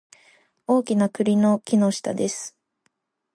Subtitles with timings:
[0.65, 2.57] 大きな栗の木の下です